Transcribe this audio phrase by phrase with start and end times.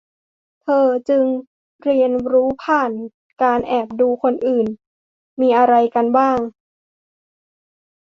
[0.63, 1.25] เธอจึง
[1.83, 2.91] เรียนรู้ผ่าน
[3.43, 4.67] การแอบดูคนอื่น
[5.41, 6.39] มีอะไรกันบ้าง